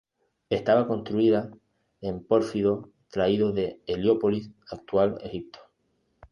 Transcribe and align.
Estaba 0.49 0.87
construida 0.87 1.51
en 2.01 2.23
pórfido 2.25 2.89
traído 3.11 3.51
de 3.51 3.83
Heliópolis, 3.85 4.49
actual 4.67 5.19
Egipto. 5.21 5.59